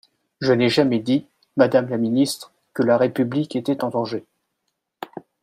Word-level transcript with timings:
Je 0.41 0.51
n’ai 0.51 0.67
jamais 0.69 0.97
dit, 0.97 1.27
madame 1.57 1.87
la 1.87 1.99
ministre, 1.99 2.51
que 2.73 2.81
la 2.81 2.97
République 2.97 3.55
était 3.55 3.83
en 3.83 3.91
danger. 3.91 4.25